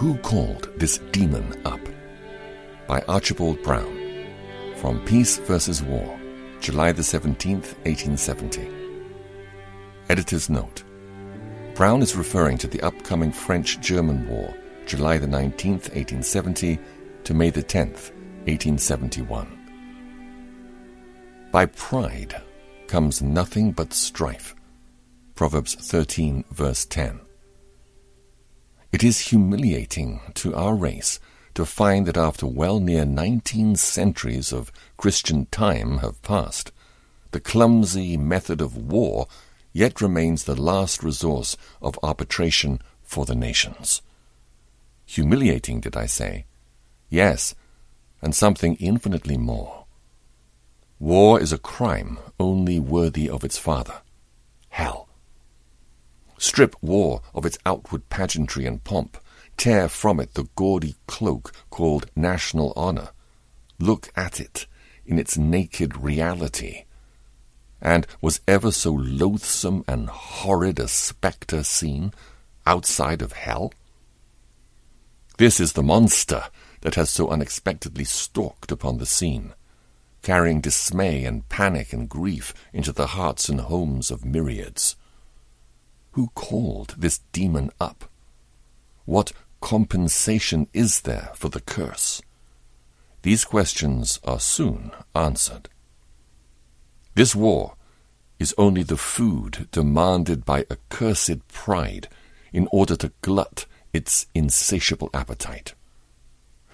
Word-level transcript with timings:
Who 0.00 0.16
Called 0.20 0.70
This 0.78 0.96
Demon 1.12 1.60
Up? 1.66 1.78
by 2.88 3.02
Archibald 3.02 3.62
Brown. 3.62 4.24
From 4.76 4.98
Peace 5.04 5.36
versus 5.36 5.82
War, 5.82 6.18
July 6.58 6.90
the 6.92 7.02
17th, 7.02 7.76
1870. 7.84 8.66
Editor's 10.08 10.48
note. 10.48 10.84
Brown 11.74 12.00
is 12.00 12.16
referring 12.16 12.56
to 12.56 12.66
the 12.66 12.80
upcoming 12.80 13.30
French-German 13.30 14.26
War, 14.26 14.54
July 14.86 15.18
the 15.18 15.26
19th, 15.26 15.92
1870 15.92 16.78
to 17.24 17.34
May 17.34 17.50
the 17.50 17.62
10th, 17.62 18.10
1871. 18.46 19.58
By 21.52 21.66
pride 21.66 22.40
comes 22.86 23.20
nothing 23.20 23.72
but 23.72 23.92
strife. 23.92 24.56
Proverbs 25.34 25.74
13, 25.74 26.46
verse 26.50 26.86
10. 26.86 27.20
It 28.92 29.04
is 29.04 29.28
humiliating 29.28 30.20
to 30.34 30.54
our 30.54 30.74
race 30.74 31.20
to 31.54 31.64
find 31.64 32.06
that 32.06 32.16
after 32.16 32.46
well 32.46 32.80
near 32.80 33.04
nineteen 33.04 33.76
centuries 33.76 34.52
of 34.52 34.72
Christian 34.96 35.46
time 35.46 35.98
have 35.98 36.20
passed, 36.22 36.72
the 37.30 37.40
clumsy 37.40 38.16
method 38.16 38.60
of 38.60 38.76
war 38.76 39.28
yet 39.72 40.00
remains 40.00 40.42
the 40.42 40.60
last 40.60 41.04
resource 41.04 41.56
of 41.80 41.98
arbitration 42.02 42.80
for 43.02 43.24
the 43.24 43.36
nations. 43.36 44.02
Humiliating, 45.06 45.80
did 45.80 45.96
I 45.96 46.06
say? 46.06 46.46
Yes, 47.08 47.54
and 48.20 48.34
something 48.34 48.74
infinitely 48.76 49.36
more. 49.36 49.86
War 50.98 51.40
is 51.40 51.52
a 51.52 51.58
crime 51.58 52.18
only 52.40 52.80
worthy 52.80 53.30
of 53.30 53.44
its 53.44 53.56
father. 53.56 54.02
Strip 56.40 56.74
war 56.80 57.20
of 57.34 57.44
its 57.44 57.58
outward 57.66 58.08
pageantry 58.08 58.64
and 58.64 58.82
pomp. 58.82 59.18
Tear 59.58 59.90
from 59.90 60.18
it 60.18 60.32
the 60.32 60.48
gaudy 60.54 60.96
cloak 61.06 61.52
called 61.68 62.10
national 62.16 62.72
honor. 62.76 63.10
Look 63.78 64.10
at 64.16 64.40
it 64.40 64.66
in 65.04 65.18
its 65.18 65.36
naked 65.36 65.98
reality. 65.98 66.84
And 67.78 68.06
was 68.22 68.40
ever 68.48 68.70
so 68.72 68.90
loathsome 68.90 69.84
and 69.86 70.08
horrid 70.08 70.78
a 70.78 70.88
spectre 70.88 71.62
seen 71.62 72.14
outside 72.66 73.20
of 73.20 73.32
hell? 73.32 73.74
This 75.36 75.60
is 75.60 75.74
the 75.74 75.82
monster 75.82 76.44
that 76.80 76.94
has 76.94 77.10
so 77.10 77.28
unexpectedly 77.28 78.04
stalked 78.04 78.72
upon 78.72 78.96
the 78.96 79.04
scene, 79.04 79.52
carrying 80.22 80.62
dismay 80.62 81.26
and 81.26 81.46
panic 81.50 81.92
and 81.92 82.08
grief 82.08 82.54
into 82.72 82.92
the 82.92 83.08
hearts 83.08 83.50
and 83.50 83.60
homes 83.60 84.10
of 84.10 84.24
myriads. 84.24 84.96
Who 86.12 86.28
called 86.34 86.96
this 86.98 87.20
demon 87.32 87.70
up? 87.80 88.10
What 89.04 89.32
compensation 89.60 90.66
is 90.72 91.02
there 91.02 91.30
for 91.34 91.48
the 91.48 91.60
curse? 91.60 92.20
These 93.22 93.44
questions 93.44 94.18
are 94.24 94.40
soon 94.40 94.92
answered. 95.14 95.68
This 97.14 97.34
war 97.34 97.74
is 98.38 98.54
only 98.56 98.82
the 98.82 98.96
food 98.96 99.68
demanded 99.70 100.44
by 100.44 100.64
accursed 100.70 101.46
pride 101.48 102.08
in 102.52 102.66
order 102.72 102.96
to 102.96 103.12
glut 103.20 103.66
its 103.92 104.26
insatiable 104.34 105.10
appetite. 105.12 105.74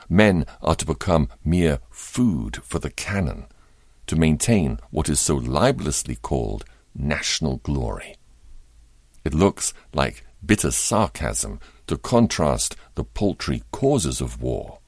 Men 0.08 0.46
are 0.62 0.76
to 0.76 0.86
become 0.86 1.28
mere 1.44 1.80
food 1.90 2.62
for 2.62 2.78
the 2.78 2.90
cannon, 2.90 3.46
to 4.06 4.14
maintain 4.14 4.78
what 4.90 5.08
is 5.08 5.18
so 5.18 5.34
libelously 5.34 6.16
called 6.16 6.64
national 6.94 7.56
glory. 7.56 8.14
It 9.26 9.34
looks 9.34 9.74
like 9.92 10.24
bitter 10.44 10.70
sarcasm 10.70 11.58
to 11.88 11.98
contrast 11.98 12.76
the 12.94 13.02
paltry 13.02 13.64
causes 13.72 14.20
of 14.20 14.40
war 14.40 14.78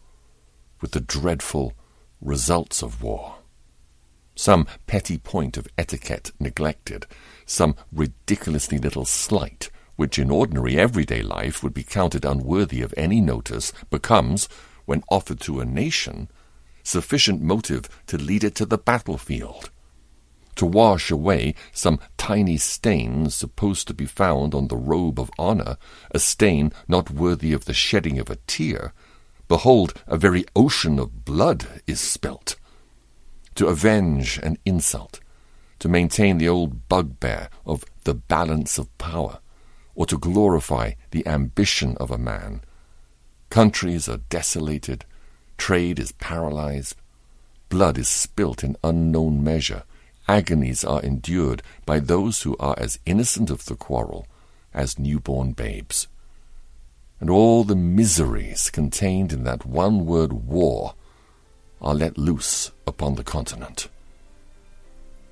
with 0.80 0.92
the 0.92 1.00
dreadful 1.00 1.72
results 2.20 2.80
of 2.80 3.02
war. 3.02 3.38
Some 4.36 4.68
petty 4.86 5.18
point 5.18 5.56
of 5.56 5.66
etiquette 5.76 6.30
neglected, 6.38 7.04
some 7.46 7.74
ridiculously 7.90 8.78
little 8.78 9.04
slight, 9.04 9.70
which 9.96 10.20
in 10.20 10.30
ordinary 10.30 10.78
everyday 10.78 11.22
life 11.22 11.64
would 11.64 11.74
be 11.74 11.82
counted 11.82 12.24
unworthy 12.24 12.80
of 12.80 12.94
any 12.96 13.20
notice, 13.20 13.72
becomes, 13.90 14.48
when 14.84 15.02
offered 15.10 15.40
to 15.40 15.58
a 15.58 15.64
nation, 15.64 16.30
sufficient 16.84 17.42
motive 17.42 17.88
to 18.06 18.16
lead 18.16 18.44
it 18.44 18.54
to 18.54 18.66
the 18.66 18.78
battlefield 18.78 19.72
to 20.58 20.66
wash 20.66 21.10
away 21.10 21.54
some 21.72 22.00
tiny 22.16 22.56
stain 22.56 23.30
supposed 23.30 23.86
to 23.86 23.94
be 23.94 24.04
found 24.04 24.54
on 24.54 24.68
the 24.68 24.76
robe 24.76 25.18
of 25.18 25.30
honor, 25.38 25.78
a 26.10 26.18
stain 26.18 26.72
not 26.86 27.10
worthy 27.10 27.52
of 27.52 27.64
the 27.64 27.72
shedding 27.72 28.18
of 28.18 28.28
a 28.28 28.36
tear, 28.46 28.92
behold, 29.46 29.94
a 30.06 30.16
very 30.16 30.44
ocean 30.54 30.98
of 30.98 31.24
blood 31.24 31.80
is 31.86 32.00
spilt. 32.00 32.56
To 33.54 33.68
avenge 33.68 34.38
an 34.42 34.58
insult, 34.66 35.20
to 35.78 35.88
maintain 35.88 36.38
the 36.38 36.48
old 36.48 36.88
bugbear 36.88 37.48
of 37.64 37.84
the 38.02 38.14
balance 38.14 38.78
of 38.78 38.98
power, 38.98 39.38
or 39.94 40.06
to 40.06 40.18
glorify 40.18 40.92
the 41.12 41.26
ambition 41.26 41.96
of 41.98 42.10
a 42.10 42.18
man. 42.18 42.62
Countries 43.48 44.08
are 44.08 44.24
desolated, 44.28 45.04
trade 45.56 46.00
is 46.00 46.12
paralyzed, 46.12 46.96
blood 47.68 47.96
is 47.96 48.08
spilt 48.08 48.64
in 48.64 48.76
unknown 48.82 49.42
measure, 49.44 49.84
agonies 50.28 50.84
are 50.84 51.02
endured 51.02 51.62
by 51.86 51.98
those 51.98 52.42
who 52.42 52.56
are 52.60 52.74
as 52.78 53.00
innocent 53.06 53.50
of 53.50 53.64
the 53.64 53.74
quarrel 53.74 54.26
as 54.74 54.98
newborn 54.98 55.52
babes. 55.52 56.06
And 57.20 57.30
all 57.30 57.64
the 57.64 57.74
miseries 57.74 58.70
contained 58.70 59.32
in 59.32 59.44
that 59.44 59.66
one 59.66 60.06
word 60.06 60.32
war 60.32 60.94
are 61.80 61.94
let 61.94 62.18
loose 62.18 62.70
upon 62.86 63.14
the 63.14 63.24
continent. 63.24 63.88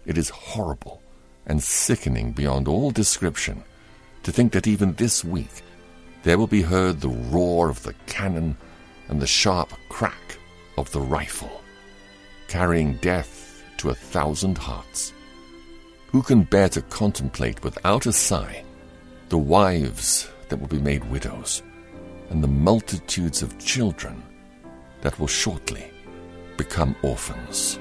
It 0.05 0.17
is 0.17 0.31
horrible 0.31 1.03
and 1.47 1.63
sickening 1.63 2.33
beyond 2.33 2.67
all 2.67 2.91
description 2.91 3.63
to 4.23 4.33
think 4.33 4.53
that 4.53 4.67
even 4.67 4.95
this 4.95 5.25
week 5.25 5.63
there 6.25 6.39
will 6.39 6.49
be 6.49 6.63
heard 6.63 7.01
the 7.01 7.09
roar 7.09 7.69
of 7.69 7.83
the 7.85 7.95
cannon 8.07 8.57
and 9.09 9.21
the 9.21 9.27
sharp 9.27 9.73
crack 9.89 10.39
of 10.77 10.91
the 10.91 11.01
rifle, 11.01 11.63
carrying 12.49 12.97
death 12.97 13.36
to 13.79 13.91
a 13.91 13.95
thousand 13.95 14.59
hearts. 14.59 15.13
Who 16.09 16.23
can 16.23 16.43
bear 16.43 16.69
to 16.71 16.83
contemplate 16.83 17.63
without 17.63 18.07
a 18.07 18.13
sigh 18.13 18.65
the 19.29 19.39
wives 19.39 20.29
that 20.49 20.59
will 20.59 20.69
be 20.69 20.79
made 20.79 21.05
widows, 21.11 21.63
and 22.31 22.43
the 22.43 22.49
multitudes 22.49 23.43
of 23.43 23.59
children 23.59 24.23
that 25.03 25.19
will 25.19 25.27
shortly 25.27 25.91
become 26.57 26.97
orphans? 27.03 27.79